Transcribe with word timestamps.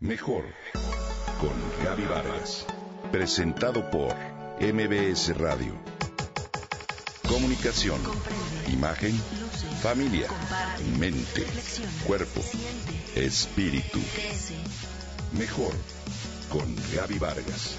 Mejor 0.00 0.44
con 1.40 1.50
Gaby 1.84 2.04
Vargas. 2.04 2.64
Presentado 3.10 3.90
por 3.90 4.14
MBS 4.60 5.36
Radio. 5.36 5.72
Comunicación, 7.28 8.00
imagen, 8.72 9.12
familia, 9.82 10.28
mente, 11.00 11.44
cuerpo, 12.06 12.40
espíritu. 13.16 13.98
Mejor 15.36 15.72
con 16.48 16.76
Gaby 16.94 17.18
Vargas. 17.18 17.76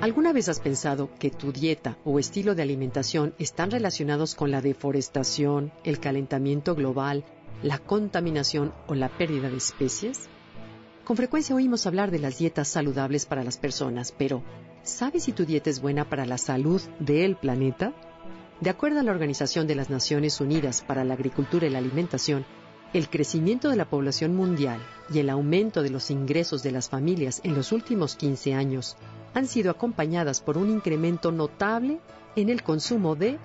¿Alguna 0.00 0.32
vez 0.32 0.48
has 0.48 0.60
pensado 0.60 1.10
que 1.18 1.30
tu 1.30 1.50
dieta 1.50 1.98
o 2.04 2.20
estilo 2.20 2.54
de 2.54 2.62
alimentación 2.62 3.34
están 3.38 3.72
relacionados 3.72 4.36
con 4.36 4.52
la 4.52 4.60
deforestación, 4.60 5.72
el 5.82 5.98
calentamiento 5.98 6.76
global, 6.76 7.24
la 7.62 7.78
contaminación 7.78 8.72
o 8.86 8.94
la 8.94 9.08
pérdida 9.08 9.48
de 9.50 9.56
especies? 9.56 10.28
Con 11.04 11.16
frecuencia 11.16 11.54
oímos 11.54 11.86
hablar 11.86 12.10
de 12.10 12.18
las 12.18 12.38
dietas 12.38 12.68
saludables 12.68 13.26
para 13.26 13.44
las 13.44 13.58
personas, 13.58 14.14
pero 14.16 14.42
¿sabes 14.82 15.24
si 15.24 15.32
tu 15.32 15.44
dieta 15.44 15.70
es 15.70 15.80
buena 15.80 16.08
para 16.08 16.24
la 16.24 16.38
salud 16.38 16.80
del 16.98 17.36
planeta? 17.36 17.92
De 18.60 18.70
acuerdo 18.70 19.00
a 19.00 19.02
la 19.02 19.12
Organización 19.12 19.66
de 19.66 19.74
las 19.74 19.90
Naciones 19.90 20.40
Unidas 20.40 20.82
para 20.86 21.04
la 21.04 21.14
Agricultura 21.14 21.66
y 21.66 21.70
la 21.70 21.78
Alimentación, 21.78 22.44
el 22.92 23.08
crecimiento 23.08 23.70
de 23.70 23.76
la 23.76 23.88
población 23.88 24.34
mundial 24.34 24.80
y 25.12 25.18
el 25.18 25.30
aumento 25.30 25.82
de 25.82 25.90
los 25.90 26.10
ingresos 26.10 26.62
de 26.62 26.72
las 26.72 26.88
familias 26.88 27.40
en 27.44 27.54
los 27.54 27.72
últimos 27.72 28.16
15 28.16 28.54
años 28.54 28.96
han 29.32 29.46
sido 29.46 29.70
acompañadas 29.70 30.40
por 30.40 30.58
un 30.58 30.70
incremento 30.70 31.30
notable 31.30 32.00
en 32.36 32.48
el 32.48 32.62
consumo 32.62 33.14
de 33.14 33.38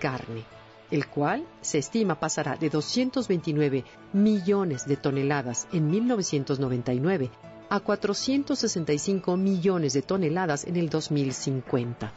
carne 0.00 0.44
el 0.92 1.08
cual 1.08 1.44
se 1.62 1.78
estima 1.78 2.20
pasará 2.20 2.56
de 2.56 2.70
229 2.70 3.84
millones 4.12 4.86
de 4.86 4.96
toneladas 4.96 5.66
en 5.72 5.90
1999 5.90 7.30
a 7.70 7.80
465 7.80 9.36
millones 9.38 9.94
de 9.94 10.02
toneladas 10.02 10.64
en 10.64 10.76
el 10.76 10.90
2050. 10.90 12.12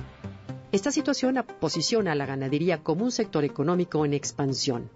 Esta 0.73 0.91
situación 0.91 1.41
posiciona 1.61 2.11
a 2.11 2.15
la 2.15 2.25
ganadería 2.25 2.83
como 2.83 3.05
un 3.05 3.11
sector 3.11 3.45
económico 3.45 4.05
en 4.05 4.13
expansión, 4.13 4.89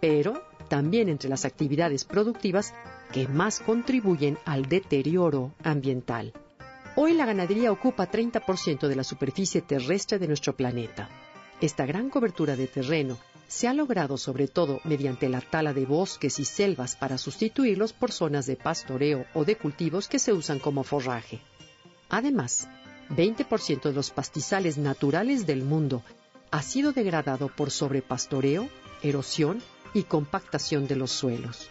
pero 0.00 0.42
también 0.68 1.10
entre 1.10 1.28
las 1.28 1.44
actividades 1.44 2.06
productivas 2.06 2.72
que 3.12 3.28
más 3.28 3.60
contribuyen 3.60 4.38
al 4.46 4.66
deterioro 4.66 5.52
ambiental. 5.62 6.32
Hoy 6.96 7.12
la 7.12 7.26
ganadería 7.26 7.70
ocupa 7.70 8.10
30% 8.10 8.88
de 8.88 8.96
la 8.96 9.04
superficie 9.04 9.60
terrestre 9.60 10.18
de 10.18 10.26
nuestro 10.26 10.56
planeta. 10.56 11.10
Esta 11.60 11.84
gran 11.84 12.08
cobertura 12.08 12.56
de 12.56 12.66
terreno 12.66 13.18
se 13.48 13.68
ha 13.68 13.74
logrado 13.74 14.16
sobre 14.16 14.48
todo 14.48 14.80
mediante 14.84 15.28
la 15.28 15.40
tala 15.40 15.72
de 15.72 15.86
bosques 15.86 16.38
y 16.38 16.44
selvas 16.44 16.96
para 16.96 17.18
sustituirlos 17.18 17.92
por 17.92 18.12
zonas 18.12 18.46
de 18.46 18.56
pastoreo 18.56 19.26
o 19.34 19.44
de 19.44 19.56
cultivos 19.56 20.08
que 20.08 20.18
se 20.18 20.32
usan 20.32 20.58
como 20.58 20.82
forraje. 20.82 21.40
Además, 22.08 22.68
20% 23.10 23.82
de 23.82 23.92
los 23.92 24.10
pastizales 24.10 24.78
naturales 24.78 25.46
del 25.46 25.62
mundo 25.62 26.02
ha 26.50 26.62
sido 26.62 26.92
degradado 26.92 27.48
por 27.48 27.70
sobrepastoreo, 27.70 28.68
erosión 29.02 29.62
y 29.94 30.04
compactación 30.04 30.86
de 30.86 30.96
los 30.96 31.12
suelos. 31.12 31.70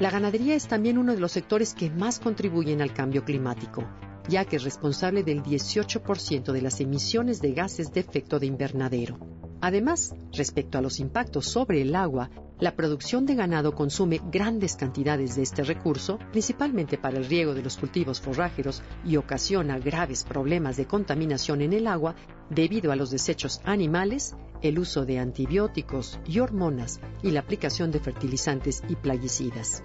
La 0.00 0.10
ganadería 0.10 0.54
es 0.54 0.66
también 0.66 0.98
uno 0.98 1.14
de 1.14 1.20
los 1.20 1.32
sectores 1.32 1.74
que 1.74 1.90
más 1.90 2.18
contribuyen 2.18 2.82
al 2.82 2.92
cambio 2.92 3.24
climático, 3.24 3.84
ya 4.28 4.44
que 4.44 4.56
es 4.56 4.64
responsable 4.64 5.22
del 5.22 5.42
18% 5.42 6.52
de 6.52 6.62
las 6.62 6.80
emisiones 6.80 7.40
de 7.40 7.52
gases 7.52 7.92
de 7.92 8.00
efecto 8.00 8.38
de 8.38 8.46
invernadero. 8.46 9.18
Además, 9.64 10.14
respecto 10.30 10.76
a 10.76 10.82
los 10.82 11.00
impactos 11.00 11.46
sobre 11.46 11.80
el 11.80 11.96
agua, 11.96 12.28
la 12.60 12.76
producción 12.76 13.24
de 13.24 13.34
ganado 13.34 13.74
consume 13.74 14.20
grandes 14.30 14.76
cantidades 14.76 15.36
de 15.36 15.42
este 15.42 15.64
recurso, 15.64 16.18
principalmente 16.32 16.98
para 16.98 17.16
el 17.16 17.24
riego 17.24 17.54
de 17.54 17.62
los 17.62 17.78
cultivos 17.78 18.20
forrágeros, 18.20 18.82
y 19.06 19.16
ocasiona 19.16 19.78
graves 19.78 20.22
problemas 20.22 20.76
de 20.76 20.84
contaminación 20.84 21.62
en 21.62 21.72
el 21.72 21.86
agua 21.86 22.14
debido 22.50 22.92
a 22.92 22.96
los 22.96 23.10
desechos 23.10 23.62
animales, 23.64 24.36
el 24.60 24.78
uso 24.78 25.06
de 25.06 25.18
antibióticos 25.18 26.20
y 26.26 26.40
hormonas 26.40 27.00
y 27.22 27.30
la 27.30 27.40
aplicación 27.40 27.90
de 27.90 28.00
fertilizantes 28.00 28.82
y 28.86 28.96
plaguicidas. 28.96 29.82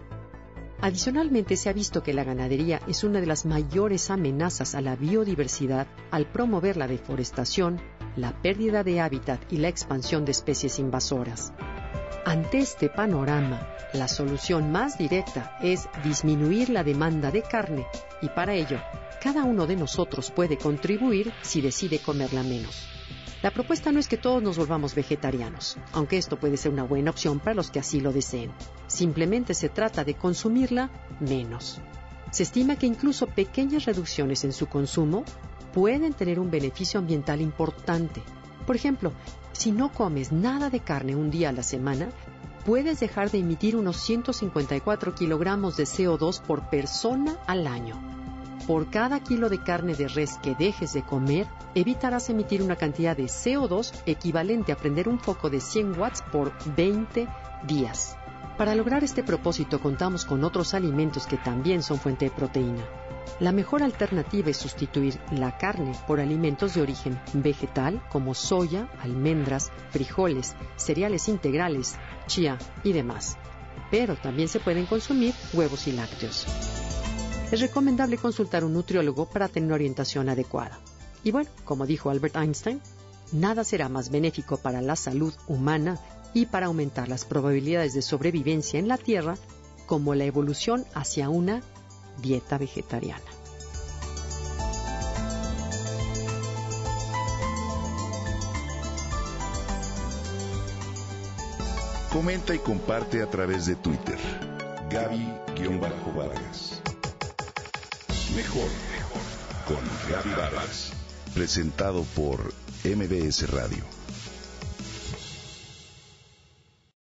Adicionalmente, 0.81 1.55
se 1.55 1.69
ha 1.69 1.73
visto 1.73 2.03
que 2.03 2.13
la 2.13 2.25
ganadería 2.25 2.81
es 2.85 3.05
una 3.05 3.21
de 3.21 3.27
las 3.27 3.45
mayores 3.45 4.09
amenazas 4.09 4.75
a 4.75 4.81
la 4.81 4.97
biodiversidad 4.97 5.87
al 6.11 6.29
promover 6.29 6.75
la 6.75 6.87
deforestación, 6.87 7.79
la 8.15 8.33
pérdida 8.41 8.83
de 8.83 8.99
hábitat 8.99 9.41
y 9.51 9.57
la 9.57 9.67
expansión 9.67 10.25
de 10.25 10.31
especies 10.31 10.79
invasoras. 10.79 11.53
Ante 12.25 12.59
este 12.59 12.89
panorama, 12.89 13.67
la 13.93 14.07
solución 14.07 14.71
más 14.71 14.97
directa 14.97 15.57
es 15.61 15.87
disminuir 16.03 16.69
la 16.69 16.83
demanda 16.83 17.31
de 17.31 17.41
carne 17.41 17.85
y 18.21 18.29
para 18.29 18.53
ello, 18.53 18.79
cada 19.21 19.43
uno 19.43 19.65
de 19.67 19.75
nosotros 19.75 20.31
puede 20.31 20.57
contribuir 20.57 21.33
si 21.41 21.61
decide 21.61 21.99
comerla 21.99 22.43
menos. 22.43 22.87
La 23.41 23.51
propuesta 23.51 23.91
no 23.91 23.99
es 23.99 24.09
que 24.09 24.17
todos 24.17 24.43
nos 24.43 24.57
volvamos 24.57 24.95
vegetarianos, 24.95 25.77
aunque 25.93 26.17
esto 26.17 26.37
puede 26.37 26.57
ser 26.57 26.73
una 26.73 26.83
buena 26.83 27.11
opción 27.11 27.39
para 27.39 27.53
los 27.53 27.71
que 27.71 27.79
así 27.79 28.01
lo 28.01 28.11
deseen. 28.11 28.51
Simplemente 28.87 29.53
se 29.53 29.69
trata 29.69 30.03
de 30.03 30.15
consumirla 30.15 30.89
menos. 31.21 31.79
Se 32.31 32.43
estima 32.43 32.75
que 32.75 32.85
incluso 32.85 33.27
pequeñas 33.27 33.85
reducciones 33.85 34.43
en 34.43 34.51
su 34.51 34.67
consumo 34.67 35.23
pueden 35.79 36.11
tener 36.11 36.41
un 36.41 36.51
beneficio 36.51 36.99
ambiental 36.99 37.39
importante. 37.39 38.21
Por 38.67 38.75
ejemplo, 38.75 39.13
si 39.53 39.71
no 39.71 39.93
comes 39.93 40.33
nada 40.33 40.69
de 40.69 40.81
carne 40.81 41.15
un 41.15 41.31
día 41.31 41.49
a 41.49 41.53
la 41.53 41.63
semana, 41.63 42.09
puedes 42.65 42.99
dejar 42.99 43.31
de 43.31 43.37
emitir 43.37 43.77
unos 43.77 43.95
154 43.95 45.15
kilogramos 45.15 45.77
de 45.77 45.85
CO2 45.85 46.41
por 46.41 46.69
persona 46.69 47.37
al 47.47 47.65
año 47.65 47.95
por 48.67 48.91
cada 48.91 49.19
kilo 49.23 49.49
de 49.49 49.63
carne 49.63 49.95
de 49.95 50.07
res 50.07 50.37
que 50.43 50.53
dejes 50.53 50.93
de 50.93 51.01
comer, 51.01 51.47
evitarás 51.73 52.29
emitir 52.29 52.61
una 52.61 52.75
cantidad 52.75 53.17
de 53.17 53.23
CO2 53.23 53.91
equivalente 54.05 54.71
a 54.71 54.77
prender 54.77 55.09
un 55.09 55.19
foco 55.19 55.49
de 55.49 55.59
100 55.59 55.99
watts 55.99 56.21
por 56.31 56.53
20 56.75 57.27
días. 57.65 58.18
Para 58.59 58.75
lograr 58.75 59.05
este 59.05 59.23
propósito 59.23 59.79
contamos 59.79 60.25
con 60.25 60.43
otros 60.43 60.73
alimentos 60.73 61.25
que 61.25 61.37
también 61.37 61.81
son 61.81 61.97
fuente 61.97 62.25
de 62.25 62.31
proteína. 62.31 62.85
La 63.39 63.53
mejor 63.53 63.81
alternativa 63.81 64.49
es 64.49 64.57
sustituir 64.57 65.17
la 65.31 65.57
carne 65.57 65.95
por 66.05 66.19
alimentos 66.19 66.73
de 66.73 66.81
origen 66.81 67.17
vegetal 67.31 68.03
como 68.11 68.35
soya, 68.35 68.89
almendras, 68.99 69.71
frijoles, 69.91 70.55
cereales 70.75 71.29
integrales, 71.29 71.95
chía 72.27 72.57
y 72.83 72.91
demás. 72.91 73.37
Pero 73.91 74.17
también 74.17 74.49
se 74.49 74.59
pueden 74.59 74.85
consumir 74.87 75.33
huevos 75.53 75.87
y 75.87 75.93
lácteos 75.93 76.45
es 77.51 77.61
recomendable 77.61 78.17
consultar 78.17 78.63
un 78.63 78.73
nutriólogo 78.73 79.25
para 79.27 79.47
tener 79.47 79.67
una 79.67 79.75
orientación 79.75 80.29
adecuada. 80.29 80.79
Y 81.23 81.31
bueno, 81.31 81.49
como 81.65 81.85
dijo 81.85 82.09
Albert 82.09 82.35
Einstein, 82.35 82.81
nada 83.31 83.63
será 83.63 83.89
más 83.89 84.11
benéfico 84.11 84.57
para 84.57 84.81
la 84.81 84.95
salud 84.95 85.33
humana 85.47 85.97
y 86.33 86.45
para 86.45 86.67
aumentar 86.67 87.09
las 87.09 87.25
probabilidades 87.25 87.93
de 87.93 88.01
sobrevivencia 88.01 88.79
en 88.79 88.87
la 88.87 88.97
Tierra 88.97 89.37
como 89.85 90.15
la 90.15 90.25
evolución 90.25 90.85
hacia 90.93 91.29
una 91.29 91.61
dieta 92.21 92.57
vegetariana. 92.57 93.23
Comenta 102.11 102.55
y 102.55 102.59
comparte 102.59 103.21
a 103.21 103.29
través 103.29 103.67
de 103.67 103.75
Twitter. 103.75 104.17
Gaby-Vargas. 104.89 106.81
Mejor 108.35 108.69
con 109.67 109.77
Gaby 110.09 110.31
Vargas. 110.31 110.91
Presentado 111.35 112.03
por 112.15 112.51
MBS 112.83 113.51
Radio. 113.51 113.98